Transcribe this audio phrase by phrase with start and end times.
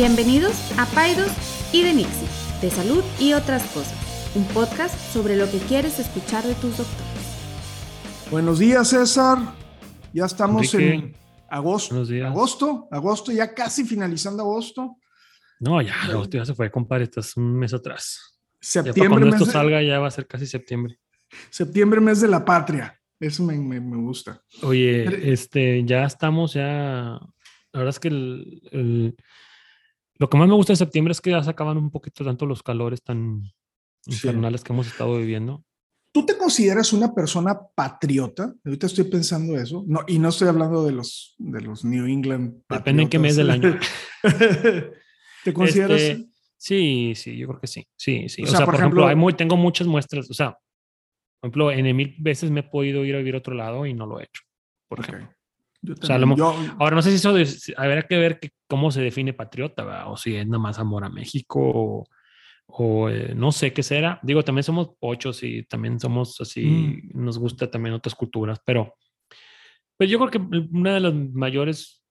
[0.00, 1.30] Bienvenidos a Paidos
[1.72, 2.28] y de Nixie,
[2.60, 3.96] de salud y otras cosas,
[4.34, 8.28] un podcast sobre lo que quieres escuchar de tus doctores.
[8.30, 9.38] Buenos días, César.
[10.12, 10.94] Ya estamos Enrique.
[10.96, 11.16] en
[11.48, 11.94] agosto.
[11.94, 12.26] Buenos días.
[12.30, 14.98] Agosto, agosto, ya casi finalizando agosto.
[15.60, 17.04] No, ya, agosto ya se fue, compadre.
[17.04, 18.38] Estás un mes atrás.
[18.60, 20.98] Ya Septiembre, cuando mes esto de, salga, ya va a ser casi septiembre.
[21.48, 23.00] septiembre, mes de la patria.
[23.18, 24.42] Eso me, me- me gusta.
[24.60, 27.18] Oye, Pero- este, ya estamos, ya.
[27.72, 29.16] La verdad es que el, el-
[30.18, 32.46] lo que más me gusta de septiembre es que ya se acaban un poquito tanto
[32.46, 33.42] los calores tan
[34.02, 34.12] Sí.
[34.12, 35.64] infernales que hemos estado viviendo.
[36.12, 38.54] ¿Tú te consideras una persona patriota?
[38.64, 39.84] Ahorita estoy pensando eso.
[39.86, 42.62] No, y no estoy hablando de los, de los New England.
[42.68, 43.78] Depende en qué mes del año.
[45.44, 46.00] ¿Te consideras?
[46.00, 47.86] Este, sí, sí, yo creo que sí.
[47.96, 48.42] Sí, sí.
[48.42, 50.30] O O, sea, sea, por por, ejemplo, ejemplo- hay muy, tengo muchas muestras.
[50.30, 50.52] O sea,
[51.40, 53.92] por ejemplo, en mil veces me he podido ir a vivir a otro lado y
[53.94, 54.42] no lo he hecho.
[54.88, 55.08] Por Ok.
[55.08, 55.35] ejemplo.
[55.86, 56.28] Yo O sea, a lo también.
[56.28, 59.32] mo- Yo- Ahora, no sé si eso de- habrá que ver que- cómo se define
[59.32, 60.10] patriota, ¿verdad?
[60.12, 62.04] o si es nada más amor a México, o,
[62.66, 64.18] o, eh, no sé qué será.
[64.22, 68.94] Digo, también somos pochos y también somos así, nos gusta también otras culturas, pero
[69.96, 72.02] pues yo creo que una de las mayores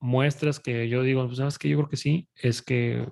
[0.00, 3.08] muestras que yo digo, pues, ¿sabes que Yo creo que sí, es que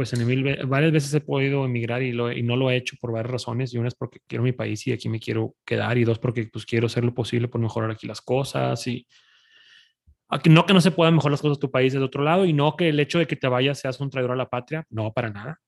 [0.00, 2.96] pues en mil varias veces he podido emigrar y, lo, y no lo he hecho
[2.98, 3.74] por varias razones.
[3.74, 5.98] Y una es porque quiero mi país y aquí me quiero quedar.
[5.98, 8.86] Y dos, porque pues quiero hacer lo posible por mejorar aquí las cosas.
[8.86, 9.06] Y
[10.30, 12.46] aquí, no que no se puedan mejorar las cosas de tu país de otro lado.
[12.46, 14.86] Y no que el hecho de que te vayas seas un traidor a la patria.
[14.88, 15.60] No, para nada.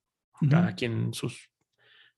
[0.48, 0.77] Cada Ujú.
[0.77, 1.50] quien sus,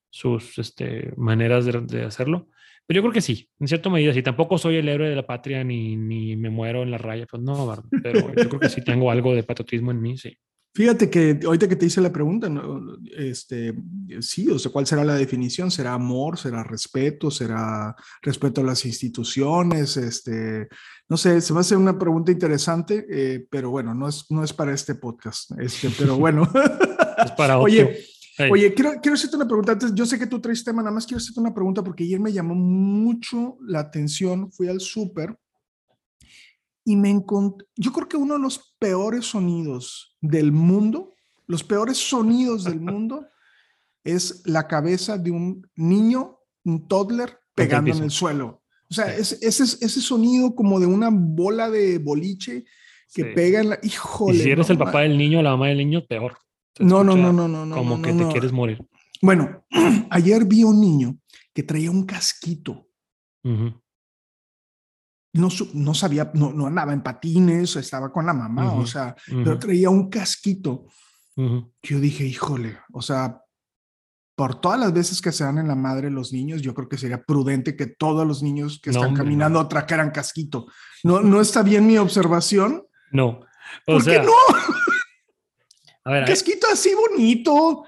[0.09, 2.47] sus este, maneras de, de hacerlo.
[2.87, 4.15] Pero yo creo que sí, en cierta medida.
[4.15, 7.27] Si tampoco soy el héroe de la patria ni, ni me muero en la raya,
[7.29, 10.39] pues no, pero yo creo que sí tengo algo de patriotismo en mí, sí.
[10.75, 12.97] Fíjate que ahorita que te hice la pregunta, ¿no?
[13.17, 13.75] este,
[14.21, 15.71] sí, o sea, ¿cuál será la definición?
[15.71, 16.37] ¿Será amor?
[16.37, 17.31] ¿Será respeto?
[17.31, 19.97] ¿Será respeto a las instituciones?
[19.97, 20.67] Este,
[21.09, 24.53] no sé, se me hace una pregunta interesante, eh, pero bueno, no es, no es
[24.53, 26.43] para este podcast, este, pero bueno.
[27.25, 27.67] Es para otro.
[27.67, 28.05] Oye,
[28.37, 28.51] Hey.
[28.51, 29.73] Oye, quiero, quiero hacerte una pregunta.
[29.73, 32.19] Antes, yo sé que tú traes tema, nada más quiero hacerte una pregunta porque ayer
[32.19, 34.51] me llamó mucho la atención.
[34.51, 35.39] Fui al súper
[36.85, 41.15] y me encontré, yo creo que uno de los peores sonidos del mundo,
[41.47, 43.27] los peores sonidos del mundo,
[44.05, 48.63] es la cabeza de un niño, un toddler, pegando en el suelo.
[48.91, 49.21] O sea, Sí.
[49.21, 52.65] es- ese, ese sonido como de una bola de boliche
[53.15, 53.29] que Sí.
[53.35, 53.79] pega en la...
[53.83, 54.39] Y Híjole.
[54.39, 56.37] si eres no el papá del niño o la mamá del niño, peor.
[56.81, 57.77] No, no, no, no, no, no.
[57.77, 58.85] Como no, que no, te quieres morir.
[59.23, 59.65] Bueno,
[60.11, 61.17] ayer vi a un niño
[61.55, 62.89] que traía un casquito.
[63.45, 63.81] Ujú.
[65.35, 69.15] No, no sabía, no, no andaba en patines, estaba con la mamá, o Ujú, sea,
[69.27, 70.87] pero ujú, traía un casquito.
[71.37, 73.41] que Yo dije, híjole, o sea,
[74.37, 76.97] por todas las veces que se dan en la madre los niños, yo creo que
[76.99, 80.67] sería prudente que todos los niños que No, están caminando trajeran casquito.
[81.03, 82.85] No, no está bien mi observación.
[83.13, 83.27] No.
[83.29, 83.47] O
[83.87, 84.33] ¿Por sea, qué no?
[86.05, 87.85] a ver, Un casquito así bonito.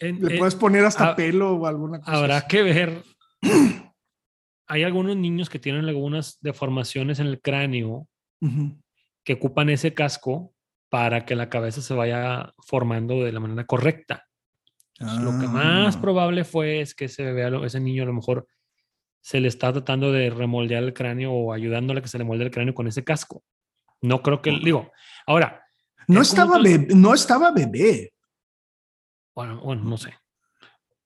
[0.00, 2.12] en- Le en- puedes poner hasta pelo o alguna cosa.
[2.16, 2.46] habrá así.
[2.48, 3.04] que ver.
[4.68, 8.06] Hay algunos niños que tienen algunas deformaciones en el cráneo
[9.24, 10.52] que ocupan ese casco
[10.90, 14.24] para que la cabeza se vaya formando de la manera correcta.
[15.00, 16.00] Lo que más Ah.
[16.00, 18.46] probable fue es que ese bebé, ese niño a lo mejor
[19.20, 22.44] se le está tratando de remoldear el cráneo o ayudándole a que se le molde
[22.44, 23.42] el cráneo con ese casco.
[24.00, 24.90] No creo que, digo,
[25.26, 25.62] ahora,
[26.06, 28.12] No es estaba, bebé, no estaba bebé.
[29.34, 30.14] bueno, bueno, no sé.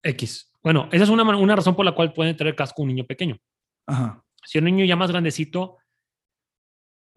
[0.03, 0.51] X.
[0.63, 3.37] Bueno, esa es una, una razón por la cual puede traer casco un niño pequeño.
[3.87, 4.25] Ajá.
[4.45, 5.77] Si un niño ya más grandecito,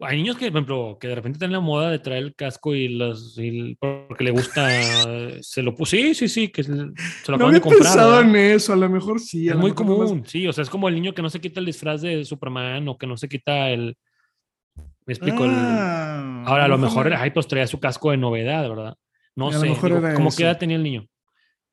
[0.00, 2.74] hay niños que, por ejemplo, que de repente tienen la moda de traer el casco
[2.74, 4.68] y los, y el- porque le gusta,
[5.40, 5.92] se lo puso.
[5.96, 7.82] Sí, sí, sí, que se, lo No acaban había de comprar.
[7.82, 8.28] pensado ¿verdad?
[8.30, 9.48] en eso, a lo mejor sí.
[9.48, 11.60] a Es muy común, sí, o sea, es como el niño que no se quita
[11.60, 13.96] el disfraz de Superman o que no se quita el...
[15.06, 18.68] Me explico, el- Ah, ahora a lo mejor, ay, pues traía su casco de novedad,
[18.68, 18.96] ¿verdad?
[19.34, 21.06] No sé, digo, ¿cómo qué edad tenía el niño?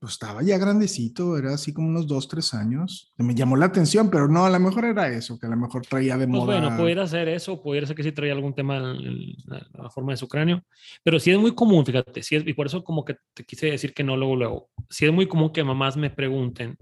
[0.04, 3.14] Pues estaba ya grandecito, era así como unos dos, tres años.
[3.16, 5.86] Me llamó la atención, pero no, a lo mejor era eso, que a lo mejor
[5.86, 6.60] traía de Pues moda.
[6.60, 10.18] bueno, pudiera ser eso, pudiera ser que sí traía algún tema en, la, forma de
[10.18, 10.62] su cráneo,
[11.04, 13.68] pero sí es muy común, fíjate, sí es, y por eso como que te quise
[13.68, 16.78] decir que no luego, luego, sí es muy común que mamás me pregunten,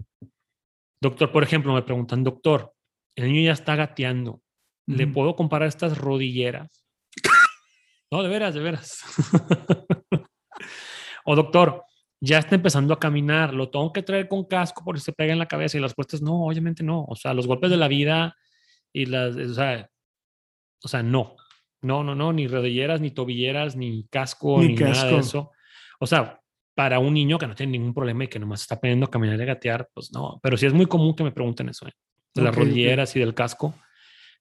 [1.00, 2.72] doctor, por ejemplo, me preguntan, doctor,
[3.14, 4.42] el niño ya está gateando,
[4.86, 6.84] ¿le puedo comprar estas rodilleras?
[8.10, 9.00] No, de veras, de veras.
[11.24, 11.82] o doctor,
[12.24, 15.40] ya está empezando a caminar, lo tengo que traer con casco porque se pega en
[15.40, 17.04] la cabeza y las respuestas, no, obviamente no.
[17.08, 18.36] O sea, los golpes de la vida
[18.92, 19.90] y las, o sea,
[20.84, 21.34] o sea, no,
[21.80, 25.08] no, no, no, ni rodilleras, ni tobilleras, ni casco, Ni ni, nada casco.
[25.08, 25.50] de eso.
[25.98, 26.40] O sea,
[26.76, 29.40] para un niño que no tiene ningún problema y que nomás está aprendiendo a caminar
[29.40, 31.92] y a gatear, pues no, pero sí es muy común que me pregunten eso, ¿eh?
[32.34, 33.74] de las rodilleras y del casco,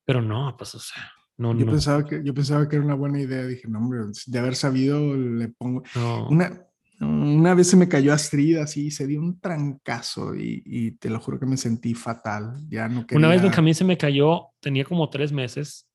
[0.05, 1.71] pero no, pues, o sea, No, yo, no.
[1.71, 3.43] Pensaba que, yo pensaba que era una buena idea.
[3.47, 5.81] Dije, no, hombre, de haber sabido, le pongo.
[5.95, 6.27] no.
[6.29, 6.67] Una,
[7.01, 11.19] una vez se me cayó Astrid así, se dio un trancazo y, y te lo
[11.19, 12.57] juro que me sentí fatal.
[12.69, 13.17] Ya no quería.
[13.17, 15.89] Una vez Benjamín se me cayó, tenía como tres meses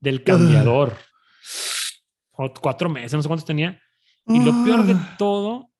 [0.00, 0.96] del cambiador.
[2.32, 3.80] O cuatro meses, no sé cuántos tenía.
[4.26, 5.70] Y lo peor de todo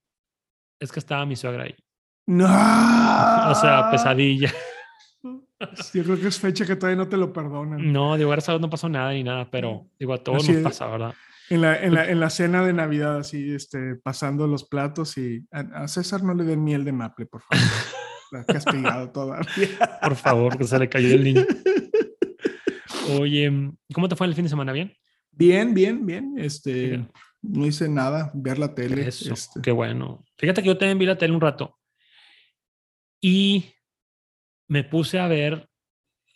[0.80, 1.74] es que estaba mi suegra ahí.
[2.26, 2.46] No.
[2.46, 4.52] O sea, pesadilla.
[5.94, 7.92] Yo creo que es fecha que todavía no te lo perdonan.
[7.92, 10.52] No, digo, gracias a Dios no pasó nada ni nada, pero digo, a todos Así
[10.52, 11.14] nos pasa, ¿verdad?
[11.50, 15.44] En la, en, la, en la cena de Navidad, así, este, pasando los platos y
[15.50, 17.64] a, a César no le den miel de maple, por favor.
[18.32, 19.68] La castigado todavía.
[20.00, 21.44] Por favor, que se le cayó el niño.
[23.18, 23.52] Oye,
[23.92, 24.72] ¿cómo te fue el fin de semana?
[24.72, 24.94] ¿Bien?
[25.30, 26.34] Bien, bien, bien.
[26.38, 27.12] Este, Bien.
[27.42, 29.08] no hice nada, ver la tele.
[29.08, 29.60] Eso, este.
[29.60, 30.24] qué bueno.
[30.38, 31.78] Fíjate que yo también vi la tele un rato
[33.20, 33.64] y
[34.68, 35.68] me puse a ver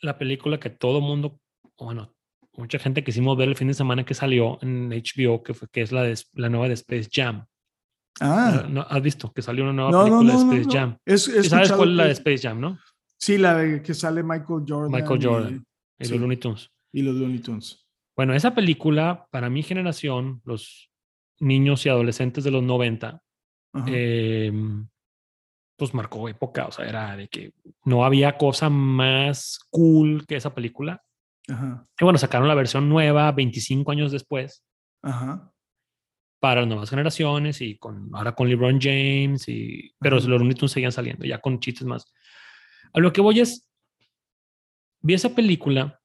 [0.03, 1.41] la película que todo mundo,
[1.79, 2.16] bueno,
[2.57, 5.83] mucha gente quisimos ver el fin de semana que salió en HBO, que, fue, que
[5.83, 7.47] es la, de, la nueva de Space Jam.
[8.21, 10.79] Ah, ¿No, ¿Has visto que salió una nueva no, película de Space.
[10.79, 10.97] Jam?
[11.05, 12.79] Es, ¿Y ¿Sabes cuál es la de Space Jam, no?
[13.19, 14.91] Sí, la de que sale Michael Jordan.
[14.91, 15.67] Michael y- Jordan
[15.99, 16.13] y sí.
[16.13, 16.71] los Looney Tunes.
[16.93, 17.87] Y, los Looney Tunes.
[18.17, 20.91] Bueno, esa película, para mi generación, los
[21.39, 23.23] niños y adolescentes de los 90,
[23.73, 23.87] Ajá.
[23.89, 24.53] eh,
[25.77, 27.53] pues marcó época, o sea, era de que
[27.85, 31.03] no había cosa más cool que esa película.
[31.49, 31.87] Ajá.
[32.01, 34.65] Y bueno, sacaron la versión nueva 25 años después
[35.03, 35.53] Ajá.
[36.41, 40.29] para las nuevas generaciones y con ahora con LeBron James y pero Ajá.
[40.29, 42.13] los Looney Tunes seguían saliendo ya con chistes más.
[42.93, 43.69] A lo que voy es
[45.01, 46.01] vi esa película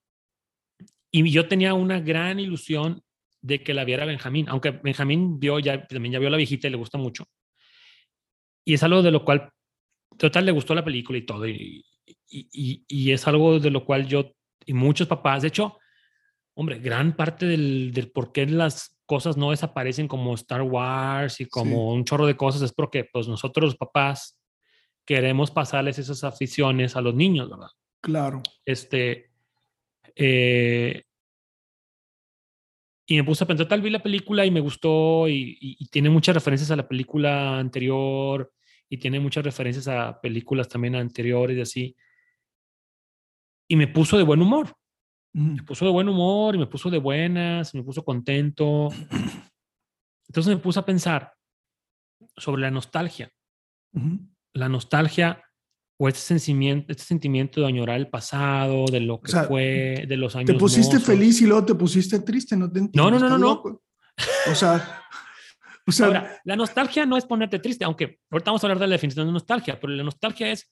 [1.11, 3.03] y yo tenía una gran ilusión
[3.41, 6.71] de que la viera Benjamín, aunque Benjamín vio ya también ya vio la viejita y
[6.71, 7.25] le gusta mucho.
[8.63, 9.51] Y es algo de lo cual
[10.17, 11.83] total le gustó la película y todo y,
[12.29, 14.33] y, y, y es algo de lo cual yo
[14.71, 15.77] y muchos papás, de hecho,
[16.55, 21.45] hombre, gran parte del, del por qué las cosas no desaparecen como Star Wars y
[21.45, 24.39] como un chorro de cosas es porque pues nosotros los papás
[25.05, 27.67] queremos pasarles esas aficiones a los niños, ¿verdad?
[28.01, 28.41] Claro.
[28.65, 29.31] Este,
[30.15, 31.03] eh,
[33.05, 35.87] y me puse a pensar, tal vi la película y me gustó y, y- y
[35.87, 38.53] tiene muchas referencias a la película anterior
[38.87, 41.95] y tiene muchas referencias a películas también anteriores y así.
[43.71, 44.75] Y me puso de buen humor
[45.33, 45.45] Ujú.
[45.55, 48.89] me puso de buen humor y me puso de buenas, me puso contento.
[50.27, 51.33] Entonces me puse a pensar
[52.35, 53.31] sobre la nostalgia,
[54.53, 55.41] la nostalgia
[55.97, 60.17] o este sentimiento, este sentimiento de añorar el pasado, de lo que sea, fue, de
[60.17, 60.47] los años.
[60.47, 61.07] Te pusiste mozos.
[61.07, 63.09] feliz y luego te pusiste triste, no te entiendo.
[63.11, 63.47] no, no, no, no.
[63.53, 63.83] loco.
[64.49, 65.01] O sea,
[65.87, 68.87] o sea, Ahora, la nostalgia no es ponerte triste, aunque ahorita vamos a hablar de
[68.87, 70.69] la definición de nostalgia, pero la nostalgia es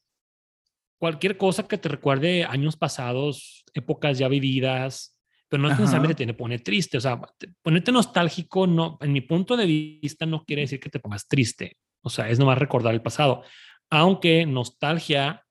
[1.00, 5.16] cualquier cosa que te recuerde años pasados, épocas ya vividas,
[5.48, 5.80] pero no Ajá.
[5.80, 6.98] necesariamente te pone triste.
[6.98, 10.90] O sea, te- ponerte nostálgico, no, en mi punto de vista, no quiere decir que
[10.90, 11.78] te pongas triste.
[12.04, 13.44] O sea, es nomás recordar el pasado.
[13.90, 15.44] Aunque nostalgia,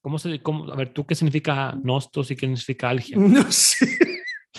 [0.00, 3.16] ¿cómo se, cómo, a ver, tú qué significa nostos y qué significa algia?
[3.20, 3.86] no sé.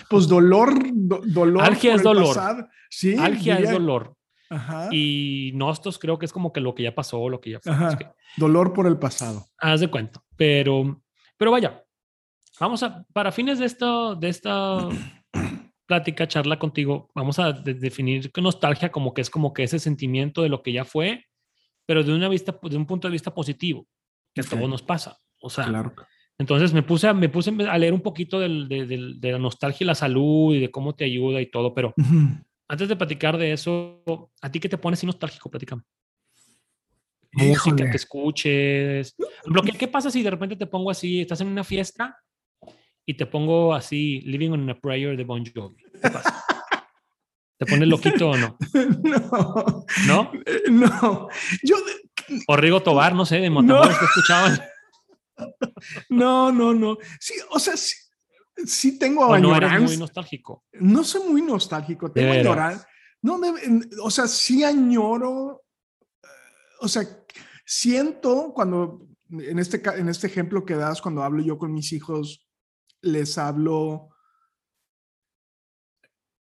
[0.10, 1.64] Pues dolor, do- dolor.
[1.64, 2.28] Algia es dolor.
[2.36, 2.68] pasado.
[2.90, 3.16] Sí.
[3.18, 4.16] Algia es dolor
[4.54, 4.90] Ajá.
[4.92, 7.72] y nostos creo que es como que lo que ya pasó, lo que ya fue.
[7.72, 7.90] Ajá.
[7.90, 8.08] Es que-
[8.38, 9.46] Dolor por el pasado.
[9.60, 10.22] haz de cuenta.
[10.36, 11.02] Pero,
[11.38, 11.84] pero vaya,
[12.60, 14.88] vamos a, para fines de esto, de esta
[15.88, 19.80] plática, charla contigo, vamos a de- definir que nostalgia como que es como que ese
[19.80, 21.26] sentimiento de lo que ya fue,
[21.86, 23.86] pero de una vista, de un punto de vista positivo,
[24.34, 24.50] que a Ok.
[24.52, 25.18] todos nos pasa.
[25.42, 25.94] O sea, Claro.
[26.40, 28.86] entonces me puse, a, me puse a leer un poquito del- de,
[29.20, 31.94] de la nostalgia y la salud y de cómo te ayuda y todo, pero.
[32.68, 35.50] Antes de platicar de eso, ¿a ti qué te pone así nostálgico?
[35.50, 35.84] Platicame.
[37.34, 39.16] música que escuches.
[39.66, 42.18] ¿qué, ¿Qué pasa si de repente te pongo así, estás en una fiesta
[43.06, 45.84] y te pongo así, Living on a Prayer de Bon Jovi?
[46.02, 46.44] ¿Qué pasa?
[47.58, 48.58] ¿Te pones loquito o no?
[49.04, 49.86] No.
[50.08, 50.32] ¿No?
[50.70, 51.30] No.
[51.64, 51.76] Yo,
[52.48, 54.60] O Rigo Tobar, no sé, de Matamoros que escuchaban.
[56.10, 56.98] no, no, no.
[57.20, 57.96] Sí, o sea, sí,
[58.66, 60.66] sí tengo O no eres muy nostálgico.
[60.74, 62.88] No soy muy nostálgico, tengo añoranza.
[63.22, 63.40] No,
[64.02, 65.64] o sea, sí añoro,
[66.82, 67.04] o sea,
[67.66, 72.46] siento cuando, en este, en este ejemplo que das, cuando hablo yo con mis hijos,
[73.02, 74.10] les hablo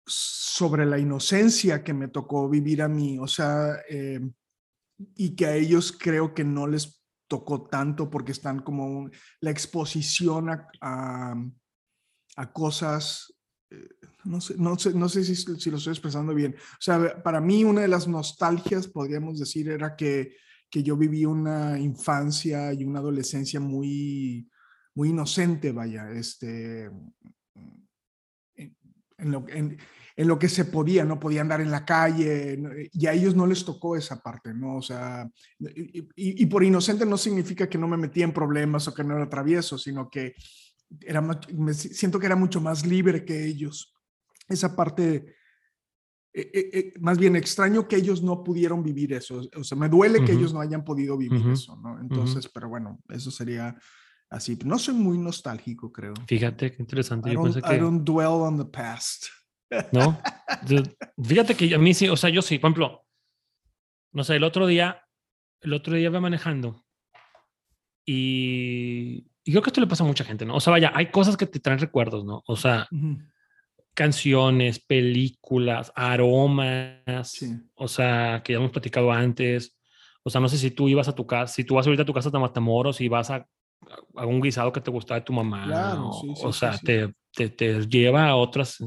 [0.08, 4.22] sobre la inocencia que me tocó vivir a mí, o sea, eh,
[5.16, 9.10] y que a ellos creo que no les tocó tanto porque están como
[9.40, 11.36] la exposición a, a,
[12.36, 13.36] a cosas
[13.70, 13.89] eh,
[14.25, 16.56] no sé, no sé, no sé si, si lo estoy expresando bien.
[16.56, 20.36] O sea, para mí una de las nostalgias, podríamos decir, era que,
[20.70, 24.50] que yo viví una infancia y una adolescencia muy,
[24.96, 26.89] muy inocente, vaya, este,
[29.18, 29.77] en lo, en,
[30.18, 32.58] lo que se podía, no podía andar en la calle,
[32.92, 34.77] y a ellos no les tocó esa parte, ¿no?
[34.77, 38.94] O sea, y, y, por inocente no significa que no me metía en problemas o
[38.94, 40.34] que no era travieso, sino que
[41.02, 43.94] era, me siento que era mucho más libre que ellos.
[44.48, 45.36] Esa parte,
[46.34, 50.24] eh, eh, más bien extraño que ellos no pudieron vivir eso, o sea, me duele
[50.24, 52.00] que ellos no hayan podido vivir eso, ¿no?
[52.00, 53.75] Entonces, pero bueno, eso sería
[54.30, 54.58] así.
[54.64, 56.14] No soy muy nostálgico, creo.
[56.28, 57.32] Fíjate, qué interesante.
[57.32, 59.25] I don't, I don't dwell on the past.
[59.92, 60.20] ¿no?
[61.24, 63.06] Fíjate que a mí sí, o sea, yo sí, por ejemplo,
[64.12, 65.04] no sé, el otro día,
[65.62, 66.86] el otro día iba manejando
[68.06, 70.56] y, y, creo que esto le pasa a mucha gente, ¿no?
[70.56, 72.44] O sea, vaya, hay cosas que te traen recuerdos, ¿no?
[72.48, 72.88] O sea,
[73.94, 79.78] canciones, películas, aromas, o sea, que ya hemos platicado antes.
[80.24, 82.06] O sea, no sé si tú ibas a tu casa, si tú vas ahorita a
[82.06, 83.48] tu casa de Matamoros y vas a,
[84.16, 87.88] a un guisado que te gustaba de tu mamá, o, o sea, te, te, te,
[87.88, 88.84] lleva a otras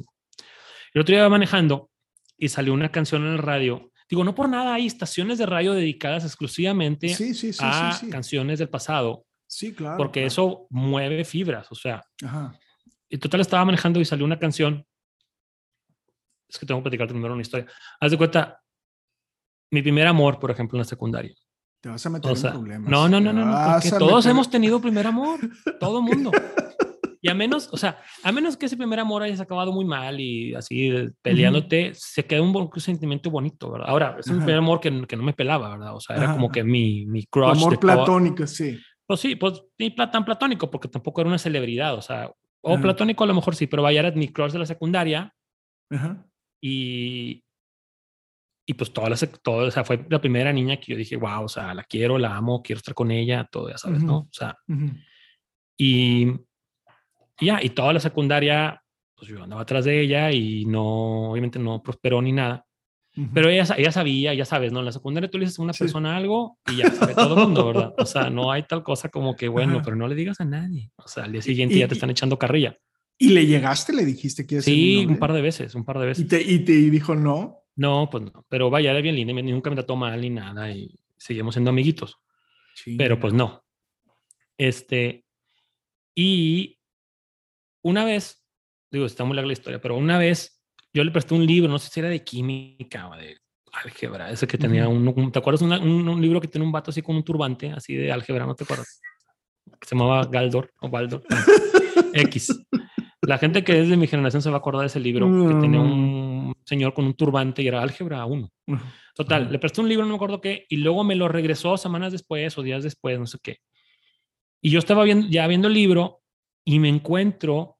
[0.94, 1.90] el otro día iba manejando
[2.36, 3.92] y salió una canción en el radio.
[4.08, 7.14] Digo, no por nada hay estaciones de radio dedicadas exclusivamente
[7.60, 9.24] a canciones del pasado.
[9.48, 9.96] Sí, claro.
[9.96, 12.04] Porque eso mueve fibras, o sea.
[12.24, 12.56] Ajá.
[13.08, 14.86] Y total estaba manejando y salió una canción.
[16.48, 17.66] Es que tengo que platicarte primero una historia.
[18.00, 18.62] Haz de cuenta,
[19.70, 21.34] mi primer amor, por ejemplo, en la secundaria.
[21.80, 22.90] Te vas a meter en problemas.
[22.90, 25.40] No, no, no, no, no porque todos hemos tenido primer amor,
[25.80, 26.30] todo mundo.
[27.20, 30.20] Y a menos, o sea, a menos que ese primer amor hayas acabado muy mal
[30.20, 33.88] y así peleándote, se queda un, sentimiento bonito, ¿verdad?
[33.88, 35.96] Ahora, es un primer amor que, que, no me pelaba, ¿verdad?
[35.96, 37.56] O sea, era como que mi, mi crush.
[37.56, 38.78] Amor platónico, sí.
[39.08, 43.24] Pues sí, pues ni tan platónico, porque tampoco era una celebridad, o sea, o platónico
[43.24, 45.34] a lo mejor sí, pero vaya, era mi crush de la secundaria.
[46.60, 47.42] Y,
[48.66, 51.44] y pues toda la, todo, o sea, fue la primera niña que yo dije, wow,
[51.44, 54.18] o sea, la quiero, la amo, quiero estar con ella, todo, ya sabes, ¿no?
[54.18, 54.56] O sea,
[55.78, 56.34] y
[57.40, 58.82] y ya, y toda la secundaria,
[59.14, 62.66] pues yo andaba atrás de ella y no, obviamente no prosperó ni nada.
[63.34, 64.80] Pero ella, ella sabía, ya sabes, ¿no?
[64.80, 67.40] En la secundaria tú le dices a una persona algo y ya sabe todo el
[67.46, 67.94] mundo, ¿verdad?
[67.98, 70.92] O sea, no hay tal cosa como que, bueno, pero no le digas a nadie.
[70.96, 72.76] O sea, al día siguiente ya te están echando carrilla.
[73.16, 73.92] ¿Y le llegaste?
[73.92, 76.24] ¿Le dijiste que Sí, un par de veces, un par de veces.
[76.24, 77.64] ¿Y te, y te dijo no?
[77.74, 78.44] No, pues no.
[78.48, 82.18] Pero vaya, era bien linda, nunca me trató mal ni nada y seguimos siendo amiguitos.
[82.74, 82.96] Sí.
[82.96, 83.64] Pero pues no.
[84.56, 85.24] Este,
[86.14, 86.78] y
[87.82, 88.44] una vez,
[88.90, 90.57] digo, está muy larga la historia, pero una vez
[90.98, 93.36] yo le presté un libro, no sé si era de química o de
[93.72, 95.62] álgebra, ese que tenía un, ¿te acuerdas?
[95.62, 98.64] un, libro que tiene un vato así con un turbante, así de álgebra, ¿no te
[98.64, 99.00] acuerdas?
[99.64, 101.22] Que se llamaba Galdor o Baldor.
[102.14, 102.66] X.
[103.22, 105.54] La gente que es de mi generación se va a acordar de ese libro, que
[105.60, 108.50] tenía un señor con un turbante y era álgebra 1.
[109.14, 112.10] Total, le presté un libro, no me acuerdo qué, y luego me lo regresó semanas
[112.10, 113.58] después o días después, no sé qué.
[114.60, 116.22] Y yo estaba viendo, ya viendo el libro
[116.64, 117.78] y me encuentro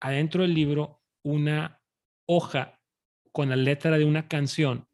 [0.00, 1.80] adentro del libro una
[2.26, 2.80] hoja
[3.32, 4.86] con la letra de una canción.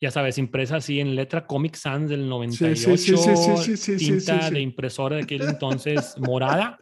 [0.00, 5.16] Ya sabes, impresa así en letra Comic Sans del 98, sí, sí, tinta de impresora
[5.16, 6.78] de aquel entonces morada.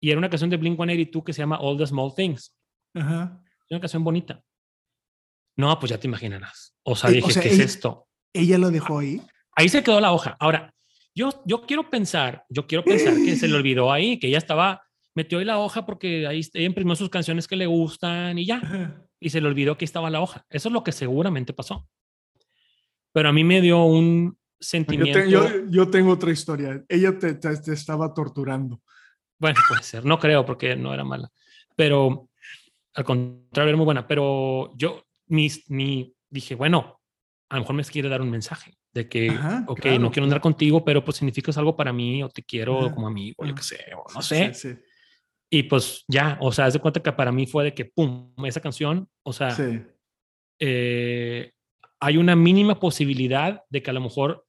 [0.00, 2.54] Y era una canción de Blink 182 que se llama All the Small Things.
[2.94, 3.40] Ajá.
[3.70, 4.42] Una canción bonita.
[5.56, 6.74] No, pues ya te imaginarás.
[6.84, 8.08] O sea, eh, dije, ¿qué es esto?
[8.32, 9.20] ¿Ella lo dejó ahí?
[9.56, 10.36] Ahí se quedó la hoja.
[10.38, 10.72] Ahora,
[11.14, 14.82] yo, yo quiero pensar, yo quiero pensar que se le olvidó ahí, que ella estaba,
[15.18, 19.02] metió ahí la hoja porque ahí imprimió sus canciones que le gustan y ya.
[19.18, 20.46] Y se le olvidó que estaba la hoja.
[20.48, 21.88] Eso es lo que seguramente pasó.
[23.12, 25.18] Pero a mí me dio un sentimiento.
[25.68, 26.84] Yo, tengo otra historia.
[26.88, 28.80] Ella te, te, estaba torturando.
[29.40, 30.04] Bueno, puede ser.
[30.04, 31.28] No creo porque no era mala.
[31.74, 32.28] Pero
[32.94, 34.06] al contrario, era muy buena.
[34.06, 37.00] Pero yo mi, mi, dije, bueno,
[37.48, 39.30] a lo mejor me quiere dar un mensaje de que,
[39.66, 43.08] ok, no quiero andar contigo, pero pues significas algo para mí o te quiero como
[43.08, 44.52] amigo, yo qué sé, o no sé.
[45.50, 48.32] Y pues ya, o sea, haz de cuenta que para mí fue de que, pum,
[48.44, 49.56] esa canción, o sea,
[50.58, 51.52] eh,
[52.00, 54.46] hay una mínima posibilidad de que a lo mejor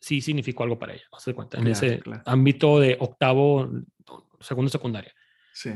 [0.00, 3.70] sí significó algo para ella, haz de cuenta, en ese ámbito de octavo,
[4.40, 5.14] segundo secundaria.
[5.54, 5.70] Sí.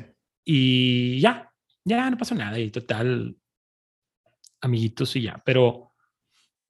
[0.45, 1.51] Y ya,
[1.85, 3.37] ya no pasó nada y total,
[4.61, 5.93] amiguitos y ya, pero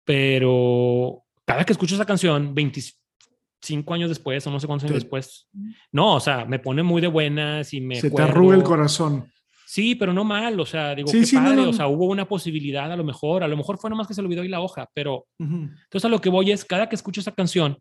[0.07, 2.55] pero cada que escucho esa canción,
[3.67, 5.49] 25 años después o no sé cuántos años después,
[5.93, 7.97] no, o sea, me pone muy de buenas y me...
[7.97, 9.31] Se te arruga el corazón.
[9.67, 12.97] Sí, pero no mal, o sea, digo, qué padre, o sea, hubo una posibilidad a
[12.97, 15.27] lo mejor, a lo mejor fue nomás que se le olvidó y la hoja, pero
[15.39, 17.79] entonces a lo que voy es, cada que escucho esa canción,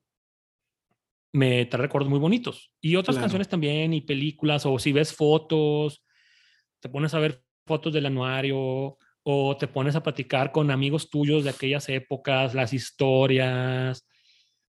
[1.32, 2.72] me trae recuerdos muy bonitos.
[2.82, 6.04] Y otras canciones también, y películas, o si ves fotos,
[6.80, 11.44] te pones a ver fotos del anuario, o te pones a platicar con amigos tuyos
[11.44, 14.08] de aquellas épocas, las historias.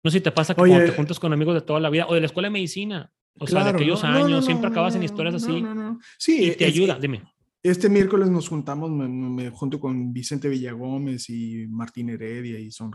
[0.03, 2.07] No sé si te pasa que cuando te juntas con amigos de toda la vida
[2.07, 3.11] o de la escuela de medicina.
[3.39, 5.61] O sea, de Claro, aquellos no, años, no, siempre acabas en historias así.
[5.61, 5.99] no, no.
[6.17, 7.23] Sí, Y te es- ayuda, dime.
[7.63, 12.91] Este miércoles nos juntamos, me, me- junto con Vicente Villagómez y Martín Heredia y son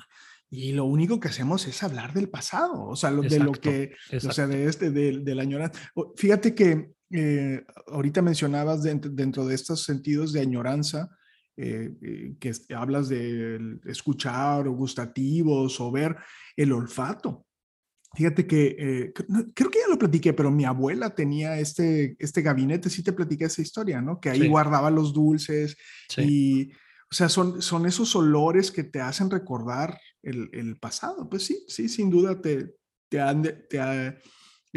[0.51, 3.61] y lo único que hacemos es hablar del pasado, o sea, lo- de lo Exacto,
[3.71, 4.49] que, o sea, exacto.
[4.57, 5.81] de este, de, de la añoranza.
[6.17, 11.09] Fíjate que eh, ahorita mencionabas dentro, dentro de estos sentidos de añoranza,
[11.57, 16.17] eh, eh, que hablas de escuchar o gustativos o ver
[16.57, 17.47] el olfato.
[18.15, 19.13] Fíjate que eh,
[19.55, 23.45] creo que ya lo platiqué, pero mi abuela tenía este, este gabinete, sí te platiqué
[23.45, 24.21] esa historia, ¿no?
[24.21, 24.49] Que ahí Sí.
[24.49, 25.77] guardaba los dulces
[26.09, 26.23] Sí.
[26.23, 26.73] y,
[27.11, 31.29] o sea, son, son esos olores que te hacen recordar el, el pasado.
[31.29, 32.75] Pues sí, sí, sin duda te,
[33.11, 33.79] te, han te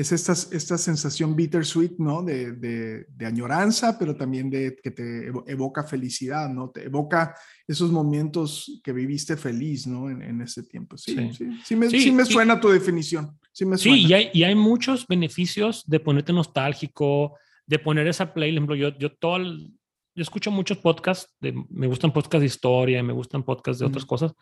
[0.01, 2.21] es esta, esta sensación bittersweet, ¿no?
[2.23, 6.69] De, de, de añoranza, pero también de que te evo- evoca felicidad, ¿no?
[6.69, 7.35] Te evoca
[7.67, 10.09] esos momentos que viviste feliz, ¿no?
[10.09, 10.97] En, en ese tiempo.
[10.97, 11.45] Sí, sí, Sí.
[11.65, 13.37] sí, me, Sí, me suena tu definición.
[13.51, 14.07] Sí me Sí, suena.
[14.07, 18.51] y hay, y hay muchos beneficios de ponerte nostálgico, de poner esa play.
[18.51, 19.73] Por ejemplo, yo, yo, todo el-
[20.15, 24.03] yo escucho muchos podcasts, de, me gustan podcasts de historia, me gustan podcasts de otras
[24.03, 24.09] Ujú.
[24.09, 24.33] cosas,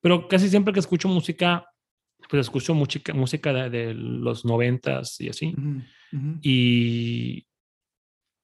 [0.00, 1.64] pero casi siempre que escucho música,
[2.28, 5.54] pues escucho música, música de, de los noventas y así.
[5.56, 6.38] Ujú, ujú.
[6.42, 7.46] Y,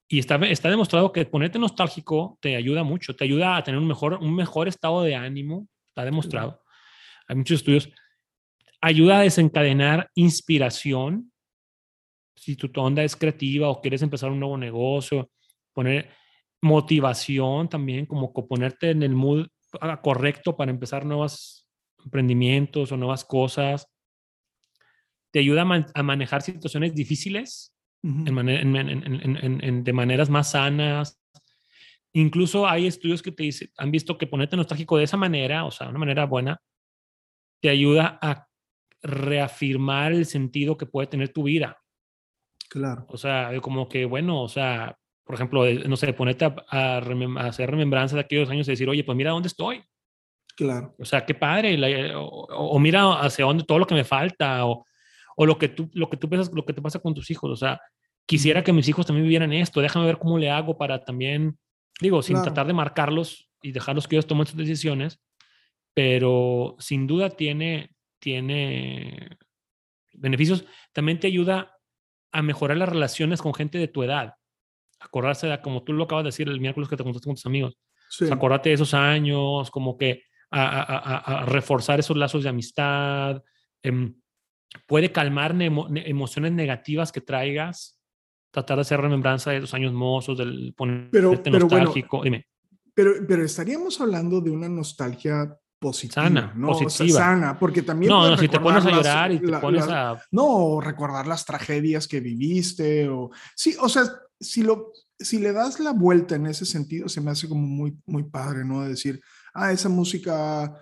[0.09, 3.87] y está, está demostrado que ponerte nostálgico te ayuda mucho, te ayuda a tener un
[3.87, 6.61] mejor, un mejor estado de ánimo, está demostrado.
[7.27, 7.89] Hay muchos estudios.
[8.81, 11.31] Ayuda a desencadenar inspiración.
[12.35, 15.29] Si tu onda es creativa o quieres empezar un nuevo negocio,
[15.73, 16.09] poner
[16.61, 19.47] motivación también, como co- ponerte en el mood
[19.79, 21.60] ah, correcto para empezar nuevos
[22.03, 23.87] emprendimientos o nuevas cosas.
[25.31, 27.73] Te ayuda a, man- a manejar situaciones difíciles
[28.27, 31.21] en mane- en- en- en- de maneras más sanas.
[32.13, 35.71] Incluso hay estudios que te dicen, han visto que ponerte nostálgico de esa manera, o
[35.71, 36.59] sea, de una manera buena,
[37.61, 38.47] te ayuda a
[39.01, 41.77] reafirmar el sentido que puede tener tu vida.
[42.69, 43.05] Claro.
[43.07, 47.45] O sea, como que, bueno, o sea, por ejemplo, no sé, ponerte a, a a
[47.47, 49.83] hacer remembranza de aquellos años y decir, oye, pues mira dónde estoy.
[50.63, 50.93] Claro.
[50.99, 51.75] O sea, qué padre.
[51.77, 54.65] la- o, o- o mira hacia dónde todo lo que me falta.
[54.67, 54.85] O,
[55.35, 57.49] o lo que tú, lo que tú piensas, lo que te pasa con tus hijos.
[57.49, 57.79] O sea,
[58.27, 59.81] quisiera que mis hijos también vivieran esto.
[59.81, 61.57] Déjame ver cómo le hago para también,
[61.99, 62.45] digo, sin Claro.
[62.45, 65.19] tratar de marcarlos y dejarlos que ellos tomen sus decisiones.
[65.93, 69.37] Pero sin duda tiene, tiene
[70.13, 70.65] beneficios.
[70.93, 71.75] También te ayuda
[72.31, 74.35] a mejorar las relaciones con gente de tu edad.
[74.99, 77.45] Acordarse de, como tú lo acabas de decir el miércoles que te contaste con tus
[77.45, 77.77] amigos.
[78.09, 78.25] Sí.
[78.25, 82.49] O sea, acordarte de esos años, como que a, a- a- reforzar esos lazos de
[82.49, 83.41] amistad.
[83.83, 84.13] em,
[84.85, 87.97] puede calmar emo- ne- emociones negativas que traigas.
[88.51, 92.23] Tratar de hacer remembranza de los años mozos, del ponerte Pero- pero bueno, nostálgico.
[92.23, 92.45] Dime.
[92.93, 96.71] Pero, pero estaríamos hablando de una nostalgia positiva, Sana, ¿no?
[96.71, 97.17] O sea, positiva.
[97.19, 100.11] sana, porque también No, no, si te pones a llorar y te la- pones la-
[100.11, 100.21] a...
[100.31, 103.31] No, recordar las tragedias que viviste o...
[103.55, 104.03] Sí, o sea,
[104.39, 107.97] si, lo, si le das la vuelta en ese sentido, se me hace como muy,
[108.05, 108.81] muy padre, ¿no?
[108.83, 109.21] Decir,
[109.53, 110.73] ah, esa música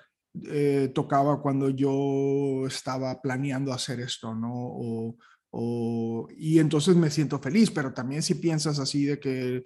[0.43, 4.51] eh, tocaba cuando yo estaba planeando hacer esto, ¿no?
[4.53, 5.15] O,
[5.51, 9.63] o- y entonces me siento feliz, pero también si piensas así de que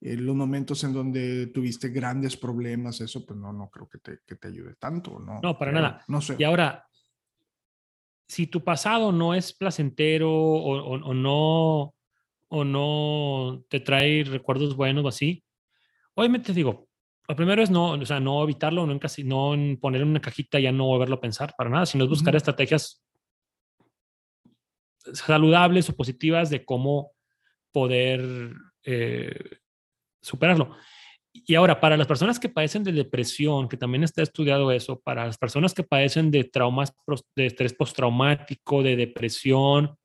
[0.00, 4.18] en los momentos en donde tuviste grandes problemas, eso pues no, no creo que te,
[4.26, 5.40] que te ayude tanto, ¿no?
[5.42, 6.04] No, para Creo, nada.
[6.08, 6.36] No sé.
[6.38, 6.86] Y ahora,
[8.28, 11.94] si tu pasado no es placentero o, o- o no
[12.48, 15.42] o no te trae recuerdos buenos o así,
[16.14, 16.86] obviamente te digo,
[17.26, 20.58] lo primero es no, o sea, no evitarlo, no, casi, no poner en una cajita
[20.58, 22.38] y ya no volverlo a pensar para nada, sino es buscar Ujú.
[22.38, 23.02] estrategias
[25.12, 27.12] saludables o positivas de cómo
[27.72, 28.52] poder
[28.84, 29.58] eh,
[30.22, 30.76] superarlo.
[31.32, 35.26] Y ahora, para las personas que padecen de depresión, que también está estudiado eso, para
[35.26, 36.94] las personas que padecen de traumas,
[37.34, 39.96] de estrés postraumático, de depresión,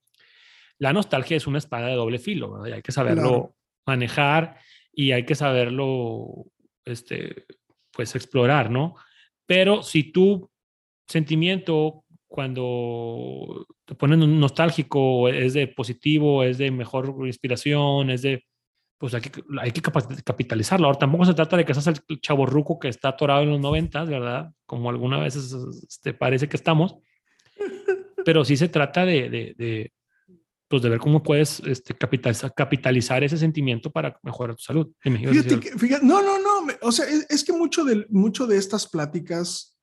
[0.79, 2.69] la nostalgia es una espada de doble filo, ¿verdad?
[2.69, 3.55] Y hay que saberlo Claro.
[3.85, 4.57] manejar
[4.91, 6.45] y hay que saberlo,
[6.89, 7.45] este,
[7.91, 8.95] pues, explorar, ¿no?
[9.45, 10.49] Pero si tu
[11.07, 18.45] sentimiento cuando te ponen un nostálgico es de positivo, es de mejor inspiración, es de
[18.99, 20.87] pues hay que, hay que capitalizarlo.
[20.87, 23.59] Ahora, tampoco se trata de que seas el chavo ruco que está atorado en los
[23.59, 24.51] noventas, ¿verdad?
[24.65, 25.55] Como algunas veces
[25.87, 26.97] este, parece que estamos.
[28.25, 29.93] Pero sí se trata de, de, de,
[30.69, 34.87] pues de ver cómo puedes este, capitalizar, ese sentimiento para mejorar tu salud.
[35.01, 38.87] Fíjate que, fíjate- no, no, no, o sea, es, que mucho de, mucho de estas
[38.87, 39.77] pláticas,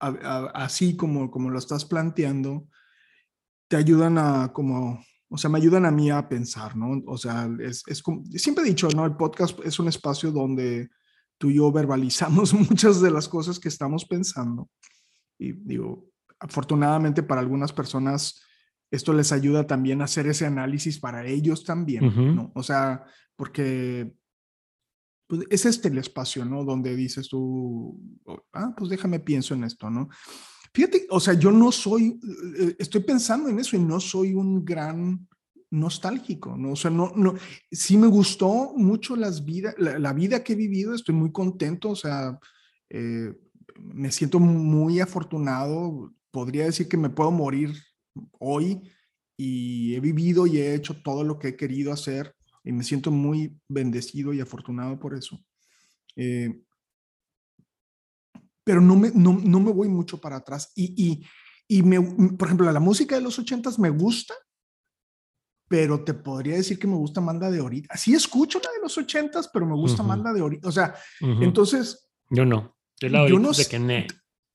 [0.00, 2.66] así como, como lo estás planteando,
[3.68, 7.02] te ayudan a como, o sea, me ayudan a mí a pensar, ¿no?
[7.06, 9.04] O sea, es, es como, siempre he dicho, ¿no?
[9.04, 10.88] El podcast es un espacio donde
[11.36, 14.70] tú y yo verbalizamos muchas de las cosas que estamos pensando.
[15.38, 16.08] Y digo,
[16.40, 18.40] afortunadamente para algunas personas
[18.90, 22.34] esto les ayuda también a hacer ese análisis para ellos también.
[22.34, 22.52] ¿no?
[22.54, 23.04] O sea,
[23.36, 24.12] porque
[25.26, 26.64] pues, es este el espacio, ¿no?
[26.64, 30.08] Donde dices tú, oh, ah, pues déjame pienso en esto, ¿no?
[30.72, 32.18] Fíjate, o sea, yo no soy,
[32.58, 35.26] eh, estoy pensando en eso y no soy un gran
[35.70, 36.72] nostálgico, ¿no?
[36.72, 37.34] O sea, no, no,
[37.70, 41.90] sí me gustó mucho las vida, la, la vida que he vivido, estoy muy contento,
[41.90, 42.38] o sea,
[42.88, 43.34] eh,
[43.78, 47.74] me siento muy afortunado, podría decir que me puedo morir
[48.38, 48.80] hoy
[49.36, 53.10] y he vivido y he hecho todo lo que he querido hacer y me siento
[53.10, 55.38] muy bendecido y afortunado por eso.
[56.16, 56.60] Eh,
[58.64, 60.72] pero no me, no, no me voy mucho para atrás.
[60.74, 61.24] Y, y,
[61.68, 64.34] y me, por ejemplo, la música de los ochentas me gusta,
[65.68, 67.96] pero te podría decir que me gusta la de ahorita.
[67.96, 70.08] Sí escucho la de los ochentas, pero me gusta Ujú.
[70.08, 70.68] más la de ahorita.
[70.68, 71.44] O sea, Ujú.
[71.44, 72.76] entonces, Yo no.
[73.00, 74.06] Yo la yo no de que ne.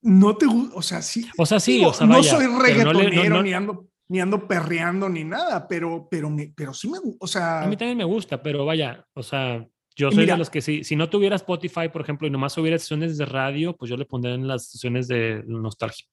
[0.03, 1.27] No te gusta, o sea, sí.
[1.37, 3.53] O sea, sí, Digo, o sea, no vaya, soy no le- reggaetonero no- no- ni
[3.53, 7.67] ando ni ando perreando ni nada, pero pero me, pero sí me, o sea, A
[7.67, 10.83] mí también me gusta, pero vaya, o sea, yo soy mira- de los que si,
[10.83, 14.05] si no tuviera Spotify, por ejemplo, y nomás hubiera sesiones de radio, pues yo le
[14.05, 16.05] pondría en las sesiones de nostalgia,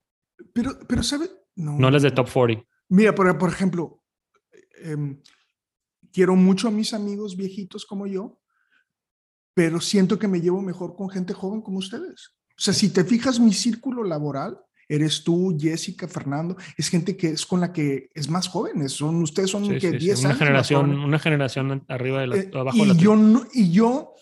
[0.54, 2.64] pero pero sabe, no, no las de Top 40.
[2.88, 4.02] Mira, por, por ejemplo,
[4.82, 5.20] em,
[6.12, 8.40] quiero mucho a mis amigos viejitos como yo,
[9.54, 12.36] pero siento que me llevo mejor con gente joven como ustedes.
[12.60, 17.28] O sea, si te fijas, mi círculo laboral, eres tú, Jessica, Fernando, es gente que
[17.28, 20.20] es con la que es más jóvenes, son ustedes son Sí, que sí, sí, 10
[20.20, 23.46] Una años generación, una generación arriba de la, Eh, abajo de y la yo no,
[23.54, 24.12] y yo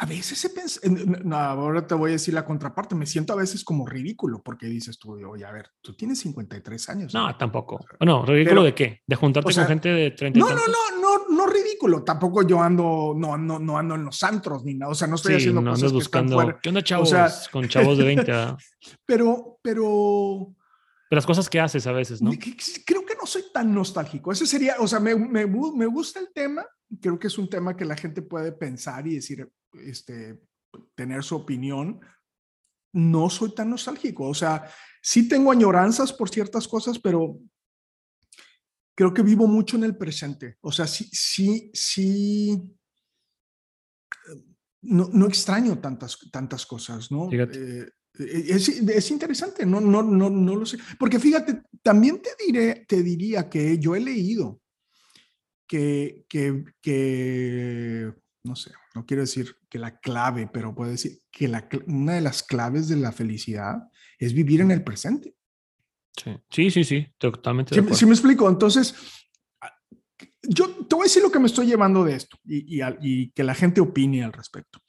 [0.00, 0.88] a veces he pensado,
[1.24, 4.66] no, ahora te voy a decir la contraparte, me siento a veces como ridículo porque
[4.66, 7.12] dices tú, oye, a ver, tú tienes 53 años.
[7.14, 7.36] No, ¿no?
[7.36, 7.84] tampoco.
[7.98, 9.00] No, ridículo Pero- de qué?
[9.06, 12.04] De juntarte o sea, con gente de 30 y No, no, no, no, no ridículo.
[12.04, 14.92] Tampoco yo ando, no, no, no ando en los antros ni nada.
[14.92, 16.34] O sea, no estoy Sí, haciendo no cosas que están buscando.
[16.36, 16.60] fuera.
[16.62, 17.10] ¿Qué onda, chavos?
[17.10, 18.24] sea- con chavos de 20.
[18.30, 18.56] ¿verdad?
[19.04, 20.54] Pero, pero
[21.10, 22.30] De las cosas que haces a veces, ¿no?
[22.84, 24.30] creo que no soy tan nostálgico.
[24.30, 26.66] Ese sería, o sea, me, me, me gusta el tema.
[27.00, 30.40] Creo que es un tema que la gente puede pensar y decir, este,
[30.94, 32.00] tener su opinión.
[32.92, 34.28] No soy tan nostálgico.
[34.28, 34.70] O sea,
[35.02, 37.38] sí tengo añoranzas por ciertas cosas, pero
[38.94, 40.56] creo que vivo mucho en el presente.
[40.60, 42.60] O sea, sí, sí, sí.
[44.10, 44.44] eh,
[44.82, 47.28] No, no extraño tantas, tantas cosas, ¿no?
[47.32, 50.78] Eh, es, es interesante, no, no, no, no lo sé.
[50.98, 54.60] Porque fíjate, también te, diré, te diría que yo he leído
[55.66, 58.12] que, que, que,
[58.44, 62.20] no sé, no quiero decir que la clave, pero puedo decir que la, una de
[62.22, 63.76] las claves de la felicidad
[64.18, 65.34] es vivir en el presente.
[66.16, 67.70] Sí, sí, sí, sí, totalmente.
[67.70, 67.96] de ¿Sí, acuerdo.
[67.96, 68.48] sí me explico?
[68.48, 68.94] Entonces,
[70.42, 73.30] yo te voy a decir lo que me estoy llevando de esto y, y y
[73.30, 74.80] que la gente opine al respecto.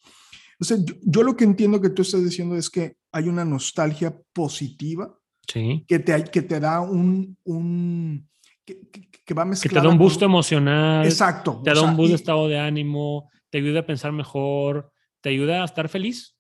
[0.60, 3.46] O sea, yo, yo lo que entiendo que tú estás diciendo es que hay una
[3.46, 5.16] nostalgia positiva
[5.48, 5.84] Sí.
[5.88, 8.30] que te, que te da un, un
[8.66, 8.80] que,
[9.26, 11.06] que- va Que te da un con- boost emocional.
[11.06, 11.62] Exacto.
[11.64, 14.92] Te da sea, un boost de estado de ánimo, te ayuda a pensar mejor,
[15.22, 16.36] te ayuda a estar feliz,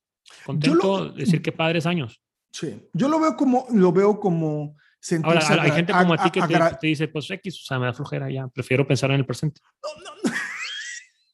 [0.46, 2.22] contento, lo- decir que padres años.
[2.52, 4.76] Sí, yo lo veo como, lo veo como
[5.24, 7.80] Ahora, hay gente como a ti a- que te, te dice, pues X, o sea,
[7.80, 9.62] me da flojera ya, prefiero pensar en el presente.
[9.82, 10.29] No, no,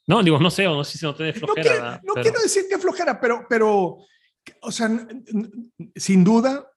[0.07, 0.23] no.
[0.23, 1.63] Digo, no sé, o no sé si no te dé No flojera.
[1.63, 3.97] quiero, no Pero- quiero decir que flojera, pero, pero,
[4.61, 4.89] o sea,
[5.95, 6.67] sin duda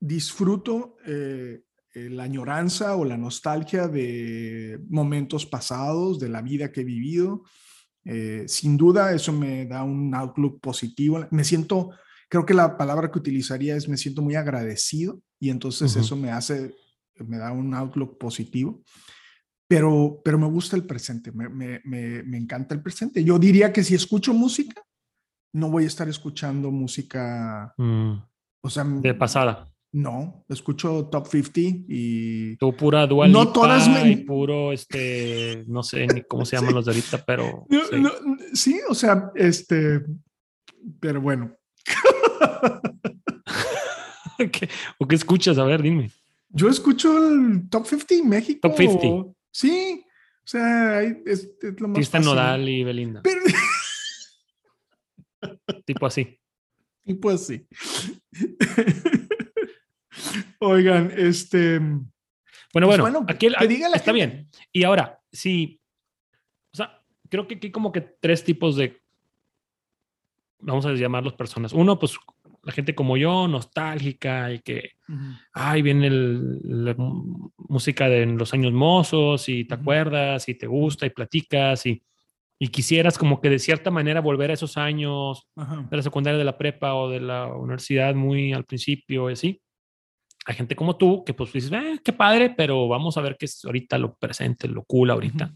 [0.00, 1.62] disfruto eh,
[1.94, 7.44] eh, la añoranza o la nostalgia de momentos pasados, de la vida que he vivido.
[8.04, 11.24] Eh, sin duda eso me da un outlook positivo.
[11.30, 11.90] Me siento,
[12.28, 16.30] creo que la palabra que utilizaría es me siento muy agradecido y entonces eso me
[16.32, 16.74] hace,
[17.16, 18.82] me da un outlook positivo.
[19.72, 23.24] Pero, pero me gusta el presente, me, me, me, me encanta el presente.
[23.24, 24.82] Yo diría que si escucho música,
[25.54, 28.16] no voy a estar escuchando música, Mm,
[28.62, 29.72] o sea, de pasada.
[29.94, 35.82] no, escucho Top 50 y Tú pura dual No todas me- y puro, este, no
[35.82, 36.74] sé ni cómo se llaman Sí.
[36.74, 37.96] los de ahorita, pero No, sí.
[37.98, 38.10] no,
[38.52, 40.02] sí, o sea, este,
[41.00, 41.50] pero bueno,
[44.36, 45.56] ¿Qué- ¿O qué escuchas?
[45.56, 46.10] A ver, dime.
[46.50, 48.68] yo escucho el Top 50 México.
[48.68, 49.32] Top 50.
[49.52, 50.04] Sí,
[50.44, 52.24] o sea, es, es lo más Cristian.
[52.24, 53.20] Nodal y Belinda.
[53.22, 53.40] Pero,
[55.84, 56.38] Tipo así.
[57.04, 57.66] y pues sí.
[60.60, 62.08] Oigan, este, Bueno,
[62.72, 64.26] Pues bueno, bueno, aquí el- que diga la está gente.
[64.36, 64.48] bien.
[64.72, 65.80] Y ahora, sí,
[66.72, 69.00] o sea, creo que aquí como que tres tipos de,
[70.60, 71.72] vamos a llamarlos personas.
[71.72, 72.16] Uno, pues
[72.64, 74.92] la gente como yo, nostálgica y que,
[75.52, 76.94] ay, viene el- la
[77.56, 82.02] música de los años mozos y te acuerdas y te gusta y platicas y,
[82.58, 85.86] y quisieras como que de cierta manera volver a esos años Ajá.
[85.90, 89.60] de la secundaria, de la prepa o de la universidad muy al principio y así.
[90.46, 93.46] hay gente como tú que pues dices, eh, qué padre, pero vamos a ver qué
[93.46, 95.52] es ahorita lo presente, lo cool ahorita.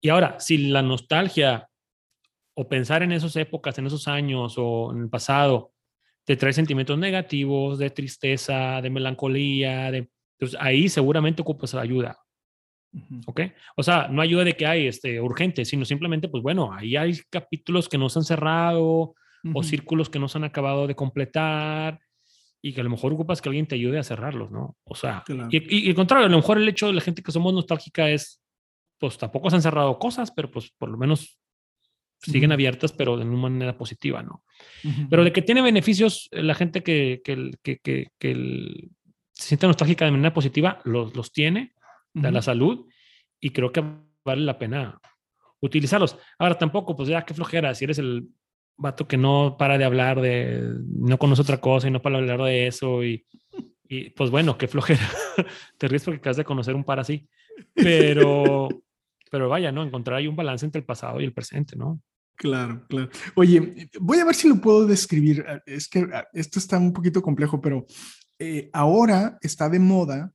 [0.00, 1.68] Y ahora, si la nostalgia
[2.54, 5.72] o pensar en esas épocas, en esos años o en el pasado,
[6.26, 10.08] te trae sentimientos negativos, de tristeza, de melancolía, de,
[10.38, 12.18] pues ahí seguramente ocupas ayuda.
[13.26, 13.42] ¿Ok?
[13.76, 17.16] O sea, no ayuda de que hay este, urgente, sino simplemente, pues bueno, ahí hay
[17.30, 19.14] capítulos que no se han cerrado
[19.54, 22.00] o círculos que no se han acabado de completar
[22.60, 24.76] y que a lo mejor ocupas que alguien te ayude a cerrarlos, ¿no?
[24.82, 27.30] O sea, y, y, al contrario, a lo mejor el hecho de la gente que
[27.30, 28.42] somos nostálgica es,
[28.98, 31.38] pues tampoco se han cerrado cosas, pero pues por lo menos
[32.20, 34.42] siguen abiertas, pero de una manera positiva, ¿no?
[35.10, 38.88] Pero de que tiene beneficios la gente que, que, que, que,
[39.32, 41.74] se siente nostálgica de manera positiva, los, los tiene,
[42.14, 42.86] de la salud,
[43.38, 43.84] y creo que
[44.24, 44.98] vale la pena
[45.60, 46.16] utilizarlos.
[46.38, 48.28] Ahora tampoco, pues ya qué flojera, si eres el
[48.78, 52.42] vato que no para de hablar de, no conoce otra cosa y no para hablar
[52.42, 53.26] de eso, y,
[53.88, 55.06] y pues bueno, qué flojera.
[55.78, 57.28] Te ríes porque acabas de conocer un par así,
[57.74, 58.68] pero...
[59.30, 59.82] Pero vaya, ¿no?
[59.82, 62.00] Encontrar ahí un balance entre el pasado y el presente, ¿no?
[62.36, 63.08] Claro, claro.
[63.34, 65.44] Oye, voy a ver si lo puedo describir.
[65.48, 67.86] Ah, es que ah, esto está un poquito complejo, pero
[68.38, 70.32] eh, ahora está de moda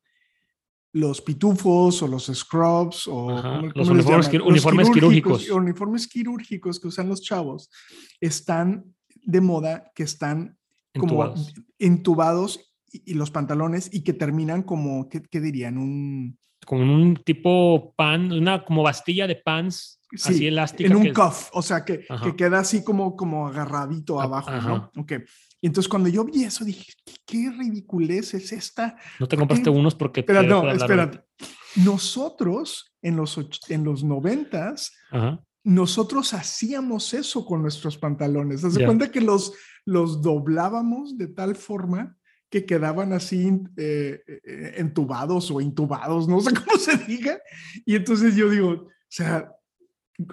[0.93, 7.69] los pitufos o los scrubs o los uniformes, quirúrgicos, Uniformes quirúrgicos que usan los chavos
[8.19, 10.58] están de moda, que están
[10.97, 11.34] como
[11.80, 15.77] entubados, y, los pantalones y que terminan como, ¿qué, qué dirían?
[15.77, 16.38] Un
[16.71, 20.89] con un tipo pan, una como bastilla de pans así elástica.
[20.89, 24.89] En un cuff, o sea, que, que, queda así como, como agarradito abajo, ¿no?
[24.95, 25.12] Ok.
[25.60, 26.93] Y entonces cuando yo vi eso dije,
[27.25, 28.95] ¿qué, ridiculez es esta?
[29.19, 30.21] No te compraste unos porque...
[30.21, 31.19] Espera, no, espérate.
[31.75, 34.93] Nosotros en los, en los noventas,
[35.65, 38.62] nosotros hacíamos eso con nuestros pantalones.
[38.62, 39.51] ¿Te cuenta que los,
[39.84, 42.15] los doblábamos de tal forma
[42.51, 47.39] que quedaban así eh, eh, entubados o intubados, no sé cómo se diga.
[47.85, 49.49] Y entonces yo digo, o sea,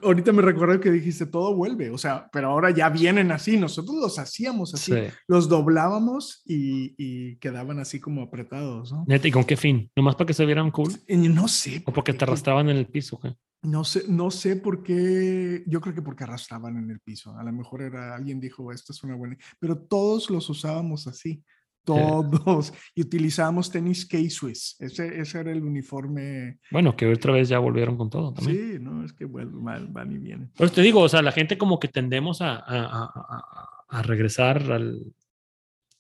[0.03, 3.97] ahorita me recuerdo que dijiste, todo vuelve, o sea, pero ahora ya vienen así, nosotros
[3.97, 4.93] los hacíamos así,
[5.29, 9.07] los doblábamos y, quedaban así como apretados, ¿no?
[9.09, 9.91] ¿y con qué fin?
[9.95, 10.93] ¿Nomás para que se vieran cool?
[11.09, 11.83] No sé.
[11.87, 13.19] ¿O porque te arrastraban en el piso?
[13.21, 13.35] ¿qué?
[13.63, 17.45] No sé, no sé por qué, yo creo que porque arrastraban en el piso, a
[17.45, 21.45] lo mejor era, alguien dijo, esto es una buena, pero todos los usábamos así,
[21.89, 22.73] todos.
[22.95, 24.77] Y utilizábamos tenis K-Swiss.
[24.79, 26.59] Ese, ese era el uniforme.
[26.71, 28.57] Bueno, que otra vez ya volvieron con todo también.
[28.57, 30.51] Sí, no, es que van, van y vienen.
[30.57, 35.03] Pero te digo, o sea, la gente como que tendemos a, a, a, regresar al,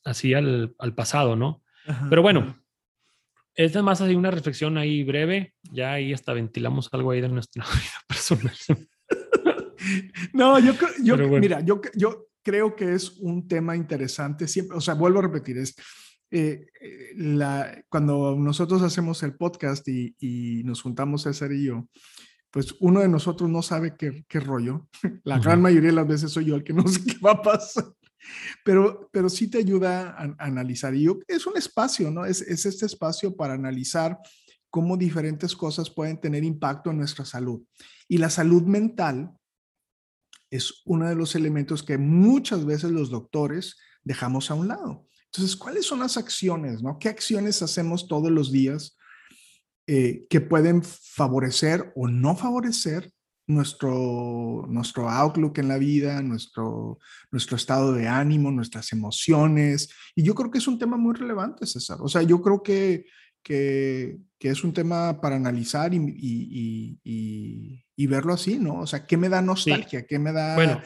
[0.04, 1.62] así al, al pasado, ¿no?
[2.10, 2.54] Pero bueno,
[3.54, 5.54] esta es más así una reflexión ahí breve.
[5.72, 8.54] Ya ahí hasta ventilamos algo ahí de nuestra vida personal.
[10.34, 14.48] no, yo, yo mira, yo, yo creo que es un tema interesante.
[14.48, 15.74] Siempre, o sea, vuelvo a repetir, es,
[16.30, 16.64] eh,
[17.14, 21.86] la, cuando nosotros hacemos el podcast y, y, nos juntamos César y yo,
[22.50, 24.88] pues uno de nosotros no sabe qué, qué rollo.
[25.24, 27.42] La gran mayoría de las veces soy yo el que no sé qué va a
[27.42, 27.84] pasar.
[28.64, 30.94] Pero, pero sí te ayuda a, analizar.
[30.94, 32.24] Y yo, es un espacio, ¿no?
[32.24, 34.18] Es, es este espacio para analizar
[34.70, 37.62] cómo diferentes cosas pueden tener impacto en nuestra salud.
[38.08, 39.37] Y la salud mental
[40.50, 45.06] es uno de los elementos que muchas veces los doctores dejamos a un lado.
[45.26, 46.82] Entonces, ¿cuáles son las acciones?
[46.82, 46.98] ¿no?
[46.98, 48.96] ¿Qué acciones hacemos todos los días
[49.86, 53.12] eh, que pueden favorecer o no favorecer
[53.46, 56.98] nuestro, nuestro outlook en la vida, nuestro,
[57.30, 59.90] nuestro estado de ánimo, nuestras emociones?
[60.14, 61.98] Y yo creo que es un tema muy relevante, César.
[62.00, 63.04] O sea, yo creo que
[63.42, 68.80] que, es un tema para analizar y, y, verlo así, ¿no?
[68.80, 70.06] O sea, ¿qué me da nostalgia?
[70.06, 70.54] ¿Qué me da...
[70.54, 70.80] Bueno,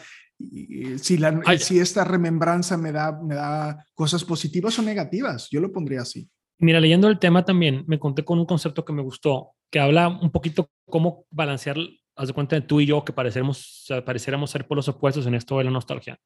[0.98, 5.72] si, la, si esta remembranza me da, me da cosas positivas o negativas, yo lo
[5.72, 6.28] pondría así.
[6.58, 10.08] Mira, leyendo el tema también, me conté con un concepto que me gustó, que habla
[10.08, 11.76] un poquito cómo balancear,
[12.16, 15.34] haz de cuenta de tú y yo, que parecemos, pareciéramos ser por los opuestos en
[15.34, 16.18] esto de la nostalgia.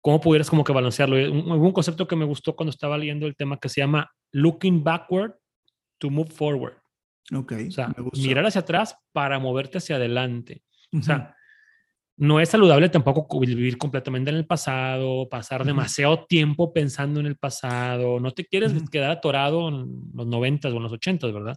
[0.00, 1.16] ¿Cómo pudieras como que balancearlo?
[1.16, 4.82] Hubo un concepto que me gustó cuando estaba leyendo el tema que se llama looking
[4.82, 5.34] backward
[5.98, 6.74] to move forward.
[7.32, 7.52] Ok.
[7.68, 10.62] O sea, mirar hacia atrás para moverte hacia adelante.
[10.92, 11.34] O sea,
[12.16, 17.36] no es saludable tampoco vivir completamente en el pasado, pasar demasiado tiempo pensando en el
[17.36, 18.20] pasado.
[18.20, 21.56] No te quieres quedar atorado en los 90 o en los 80, ¿verdad?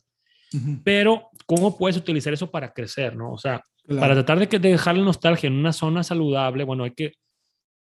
[0.85, 3.33] Pero, ¿cómo puedes utilizar eso para crecer, no?
[3.33, 6.91] O sea, para tratar de, de dejar la nostalgia en una zona saludable, bueno, hay
[6.91, 7.13] que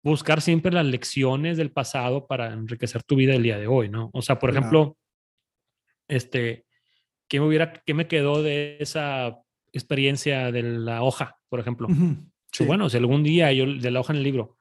[0.03, 4.11] buscar siempre las lecciones del pasado para enriquecer tu vida el día de hoy, ¿no?
[4.13, 4.97] O sea, por ejemplo,
[6.09, 6.67] este,
[7.29, 9.39] ¿qué me hubiera, qué me quedó de esa
[9.73, 11.89] experiencia de la hoja, por ejemplo?
[12.67, 14.57] Bueno, si algún día yo, de la hoja en el libro,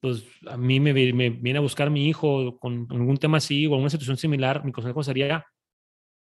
[0.00, 3.74] pues a mí me, me viene a buscar mi hijo con algún tema así o
[3.74, 5.44] alguna situación similar, mi consejo sería,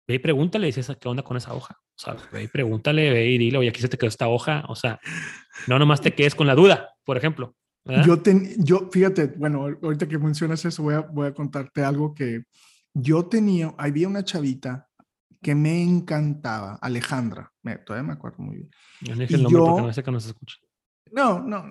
[0.07, 1.77] ve y pregúntale, dices, ¿qué onda con esa hoja?
[1.97, 4.65] O sea, ve y pregúntale, ve y dile, oye, aquí se te quedó esta hoja.
[4.69, 5.01] O sea,
[5.67, 7.55] no nomás te quedes con la duda, por ejemplo.
[7.85, 8.05] ¿Verdad?
[8.07, 12.15] Yo, ten- yo, fíjate, bueno, ahorita que mencionas eso, voy a, voy a contarte algo
[12.15, 12.45] que
[12.95, 14.89] yo tenía, había una chavita
[15.43, 18.71] que me encantaba, Alejandra, me, todavía me acuerdo muy bien.
[19.03, 20.57] Yo no dije el nombre porque yo- no sé que nos escucha.
[21.13, 21.65] No, no,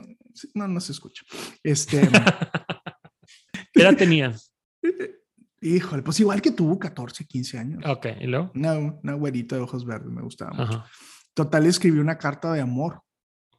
[0.54, 1.24] no, no se escucha.
[1.64, 2.02] Este,
[3.74, 4.54] ¿Qué edad tenías?
[5.62, 7.84] híjole, pues igual que tú, 14, 15 años.
[7.86, 8.52] Ok, ¿y luego?
[8.54, 10.74] Una, una güerita de ojos verdes, me gustaba mucho.
[10.80, 10.86] Ajá.
[11.34, 13.02] Total, escribí una carta de amor.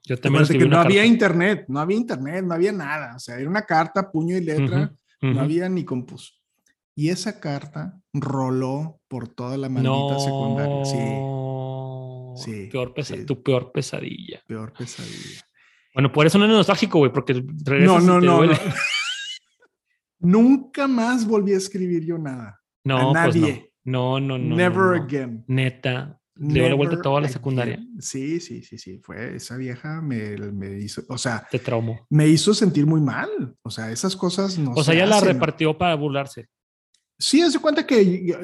[0.07, 1.07] Yo también que no había carta.
[1.07, 3.17] internet, no había internet, no había nada.
[3.17, 6.33] O sea, era una carta, puño y letra, no había ni compuso.
[6.95, 10.85] Y esa carta roló por toda la maldita no, secundaria.
[12.37, 13.25] Sí, sí, Peor sí.
[13.25, 14.43] Tu peor pesadilla.
[14.47, 15.43] peor pesadilla.
[15.95, 18.55] Bueno, por eso no es nostálgico, güey, porque No, no, no, duele.
[18.55, 18.75] no.
[20.21, 22.61] Nunca más volví a escribir yo nada.
[22.85, 23.43] No, a pues no.
[23.43, 23.73] nadie.
[23.85, 24.45] No, no, no.
[24.49, 25.03] no, Never no.
[25.05, 25.45] again.
[25.47, 26.19] Neta.
[26.37, 27.33] Le dio la vuelta toda la again.
[27.33, 27.87] secundaria.
[28.01, 28.99] Sí, sí, sí, sí.
[29.03, 32.07] Fue esa vieja me, me hizo, o sea, Te traumó.
[32.11, 33.29] me hizo sentir muy mal.
[33.63, 36.49] O sea, esas cosas no O sea, se ya la repartió para burlarse.
[37.17, 38.37] Sí, hace cuenta que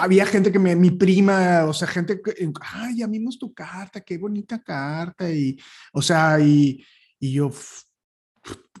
[0.00, 4.00] había gente que me, mi prima, o sea, gente que, ay, ya vimos tu carta,
[4.00, 5.56] qué bonita carta, y,
[5.92, 6.84] o sea, y,
[7.20, 7.84] y yo, "F-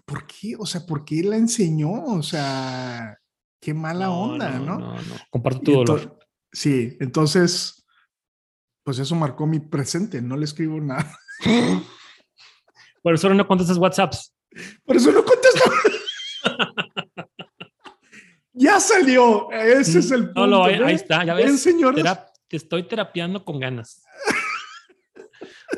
[0.04, 0.56] ¿por qué?
[0.58, 1.92] O sea, ¿por qué la enseñó?
[2.06, 3.16] O sea,
[3.60, 4.76] qué mala onda, ¿no?
[4.80, 5.14] No, no.
[5.30, 6.18] Comparto Y tu dolor.
[6.52, 7.81] sí, entonces,
[8.84, 11.16] pues eso marcó mi presente, no le escribo nada.
[13.02, 14.34] Por eso no contestas WhatsApps.
[14.84, 15.70] Por eso no contesto.
[18.52, 20.46] ya salió, ese es el punto.
[20.46, 21.62] No, no, ahí, ahí está, ya ¿Ven, ves.
[21.62, 22.04] señores?
[22.04, 24.04] Terap- te estoy terapiando con ganas.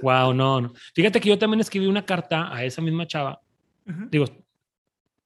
[0.03, 0.73] wow, no, no.
[0.95, 3.41] Fíjate que yo también escribí una carta a esa misma chava.
[4.11, 4.25] Digo,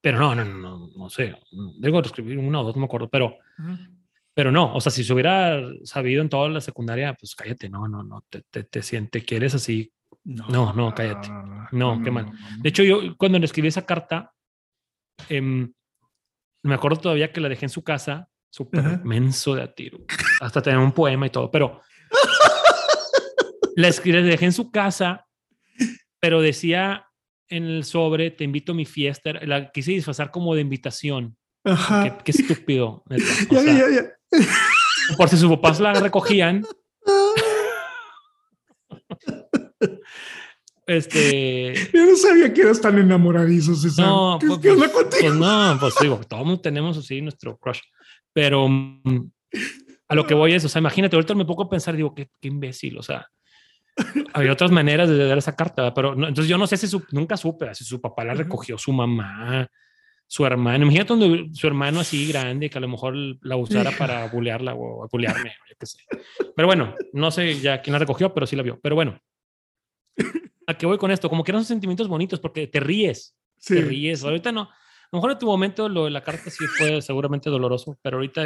[0.00, 1.34] pero no, no, no, no, no sé.
[1.80, 3.36] Digo, escribí una o dos, no me acuerdo, pero.
[4.38, 4.72] Pero no.
[4.72, 8.24] O sea, si se hubiera sabido en toda la secundaria, pues cállate, no, no, no.
[8.30, 9.92] Te, te, te sientes, quieres así.
[10.22, 11.28] No, no, cállate.
[11.72, 12.30] No, qué mal.
[12.60, 14.32] De hecho, yo cuando le escribí esa carta,
[15.28, 15.72] em,
[16.62, 19.00] me acuerdo todavía que la dejé en su casa, súper Ajá.
[19.02, 19.98] menso de a tiro.
[20.40, 21.82] Hasta tener un poema y todo, pero
[23.74, 25.26] la escribí, la dejé en su casa,
[26.20, 27.08] pero decía
[27.48, 29.32] en el sobre, te invito a mi fiesta.
[29.32, 31.36] La quise disfrazar como de invitación.
[31.64, 32.04] Ajá.
[32.04, 33.02] Qué, qué estúpido.
[33.50, 34.17] Ya, sea, ya, ya.
[35.16, 36.64] Por si sus papás la recogían.
[40.86, 44.06] Este, Yo no sabía que eras tan enamoradizo, César.
[44.06, 45.20] No, ¿Qué, pues, qué onda pues, contigo?
[45.22, 47.80] pues no, pues digo, todos tenemos así nuestro crush.
[48.32, 49.30] Pero mm,
[50.08, 52.30] a lo que voy es, o sea, imagínate, ahorita me pongo a pensar, digo, qué,
[52.40, 53.26] qué imbécil, o sea,
[54.32, 57.04] había otras maneras de dar esa carta, pero no, entonces yo no sé si su-
[57.10, 59.68] nunca supe si su papá la recogió, su mamá,
[60.30, 60.84] su hermano.
[60.84, 65.08] Imagínate donde su hermano así grande que a lo mejor la usara para bulearla o
[65.10, 65.98] bulearme, yo qué sé.
[66.54, 68.78] Pero bueno, no sé ya quién la recogió, pero sí la vio.
[68.82, 69.18] Pero bueno,
[70.66, 71.28] ¿a qué voy con esto?
[71.30, 73.74] Como que eran sentimientos bonitos porque te ríes Sí.
[73.74, 74.22] te ríes.
[74.22, 74.62] Ahorita no.
[74.62, 74.68] A
[75.12, 78.44] lo mejor en tu momento lo de la carta sí fue seguramente doloroso, pero ahorita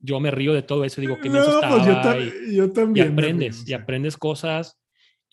[0.00, 1.00] yo me río de todo eso.
[1.00, 3.06] Digo, que No, pues yo, ta- y, yo y también.
[3.08, 4.79] me aprendes, y aprendes cosas.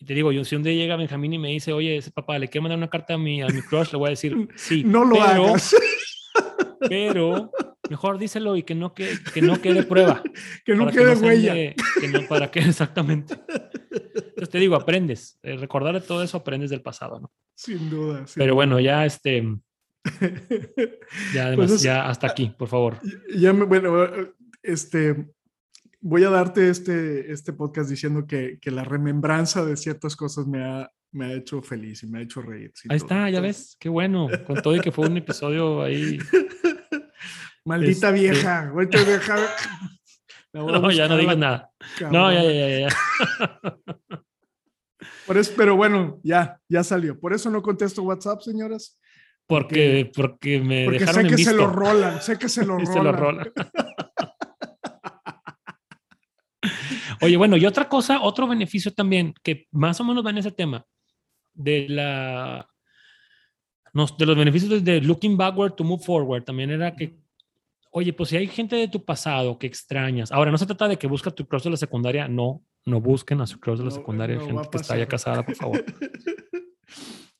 [0.00, 2.38] Y te digo, yo si un día llega Benjamín y me dice, oye, ese papá,
[2.38, 4.84] le quiero mandar una carta a mi, a mi crush, le voy a decir, sí.
[4.84, 5.74] No lo pero, hagas.
[6.88, 7.50] Pero
[7.90, 10.22] mejor díselo y que no, que, que no quede prueba.
[10.64, 11.52] que no quede huella.
[12.00, 13.34] que no, para que exactamente.
[13.90, 15.38] Entonces te digo, aprendes.
[15.42, 17.32] Eh, recordar de todo eso aprendes del pasado, ¿no?
[17.56, 18.24] Sin duda.
[18.28, 19.42] sin Pero bueno, ya este,
[21.34, 23.00] ya además, Pues es- ya hasta aquí, por favor.
[23.34, 24.06] Ya me, bueno,
[24.62, 25.26] este,
[26.00, 30.64] voy a darte este, este podcast diciendo que, que la remembranza de ciertas cosas me
[30.64, 32.72] ha, me ha hecho feliz y me ha hecho reír.
[32.88, 34.28] Ahí está, ya ves, qué bueno.
[34.46, 36.18] Con todo y que fue un episodio ahí.
[37.64, 38.68] Maldita Este- vieja.
[38.68, 39.36] ahorita deja-
[40.52, 41.70] la voy a No, ya no digas nada.
[42.10, 42.88] No, ya, ya, ya.
[45.26, 47.18] Por eso- pero bueno, ya, ya salió.
[47.18, 48.98] Por eso no contesto WhatsApp, señoras.
[49.46, 52.76] Porque, porque me Porque dejaron sé en que se lo rolan, sé que se lo
[52.78, 52.92] rolan.
[52.92, 53.52] se lo rolan.
[57.20, 60.52] Oye, bueno, y otra cosa, otro beneficio también, que más o menos va en ese
[60.52, 60.84] tema,
[61.54, 62.68] de la
[63.92, 67.16] nos- de los beneficios de- looking backward to move forward, también era que,
[67.90, 70.96] oye, pues si hay gente de tu pasado que extrañas, ahora no se trata de
[70.98, 73.90] que busca tu crush de la secundaria, no, no busquen a su crush de la
[73.90, 75.84] No, secundaria, no gente que está ya casada, por favor.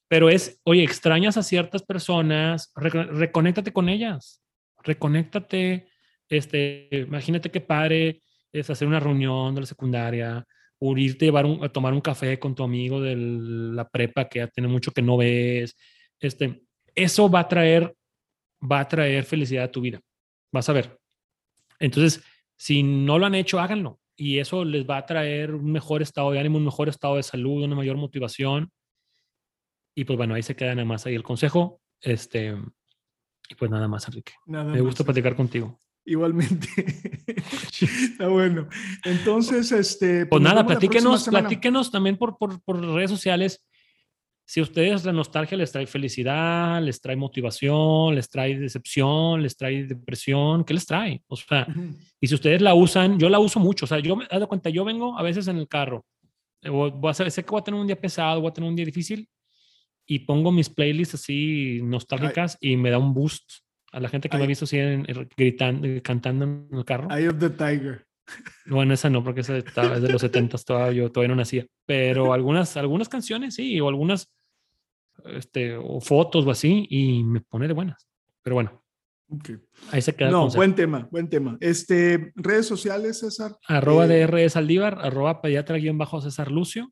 [0.09, 4.43] Pero es, oye, extrañas a ciertas personas, re- reconéctate con ellas,
[4.83, 5.87] reconéctate,
[6.31, 8.23] este, imagínate qué padre
[8.53, 10.45] es hacer una reunión de la secundaria,
[10.81, 14.29] o irte a, llevar un- a tomar un café con tu amigo de la prepa
[14.29, 15.77] que ya tiene mucho que no ves,
[16.21, 16.63] este,
[16.95, 17.95] eso va a traer,
[18.61, 20.01] va a traer felicidad a tu vida.
[20.53, 20.99] Vas a ver.
[21.81, 22.25] Entonces,
[22.57, 24.01] si no lo han hecho, háganlo.
[24.17, 27.23] Y eso les va a traer un mejor estado de ánimo, un mejor estado de
[27.23, 28.71] salud, una mayor motivación.
[29.95, 31.81] Y pues bueno, ahí se queda nada más ahí el consejo.
[32.01, 32.57] Este,
[33.49, 34.33] y pues nada más, Enrique.
[34.73, 35.81] Me gusta platicar contigo.
[36.09, 36.69] Igualmente.
[37.81, 38.67] Está bueno.
[39.05, 40.25] Entonces, este.
[40.25, 43.63] Pues, pues nada, platíquenos, platíquenos también por, por, por, redes sociales.
[44.47, 49.55] Si a ustedes la nostalgia les trae felicidad, les trae motivación, les trae decepción, les
[49.55, 51.23] trae depresión, ¿qué les trae?
[51.27, 51.67] O sea,
[52.19, 53.85] y si ustedes la usan, yo la uso mucho.
[53.85, 56.07] O sea, yo me he dado cuenta, yo vengo a veces en el carro,
[56.63, 58.77] eh, voy a, sé que voy a tener un día pesado, voy a tener un
[58.77, 59.29] día difícil,
[60.07, 64.37] y pongo mis playlists así nostálgicas y me da un boost a la gente que
[64.37, 64.79] me ha visto así
[65.37, 67.09] gritando, cantando en el carro.
[67.15, 68.07] Eye of the Tiger.
[68.67, 71.67] Bueno, esa no, porque esa está, es de los 70 todavía, yo todavía no nacía.
[71.87, 74.31] Pero algunas, algunas canciones sí, o algunas
[75.25, 78.09] este, o fotos o así, y me pone de buenas.
[78.43, 78.83] Pero bueno.
[79.91, 80.31] Ahí se queda.
[80.31, 81.59] No, buen tema, buen tema.
[81.61, 83.57] Este, redes sociales, César.
[83.67, 86.91] Arroba eh, DR Saldívar, arroba pediatra guion bajo César Lucio.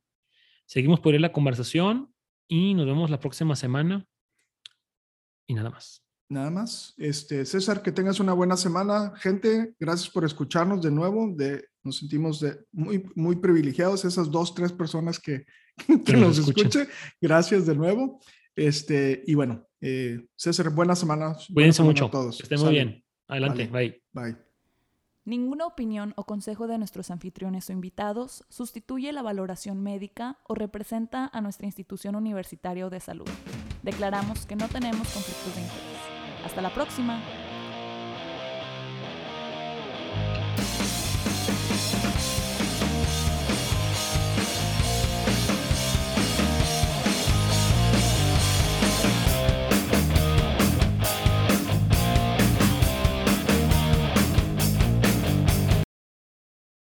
[0.66, 2.12] Seguimos por ahí la conversación
[2.46, 4.04] y nos vemos la próxima semana.
[5.46, 6.05] Y nada más.
[6.28, 6.94] Nada más.
[6.96, 9.12] Este, César, que tengas una buena semana.
[9.16, 11.32] Gente, gracias por escucharnos de nuevo.
[11.34, 15.44] De, nos sentimos de, muy, muy privilegiados, esas dos, tres personas que,
[16.04, 16.88] que nos, escuchen.
[17.20, 18.20] Gracias de nuevo.
[18.56, 21.36] Este, y bueno, eh, César, buena semana.
[21.52, 22.06] Cuídense mucho.
[22.06, 22.40] A todos.
[22.40, 23.04] estén muy bien.
[23.28, 23.66] Adelante.
[23.66, 24.02] Bye.
[24.12, 24.36] Bye.
[25.24, 31.28] Ninguna opinión o consejo de nuestros anfitriones o invitados sustituye la valoración médica o representa
[31.32, 33.28] a nuestra institución universitaria de salud.
[33.82, 35.95] Declaramos que no tenemos conflictos de interés.
[36.56, 37.45] Hasta la próxima.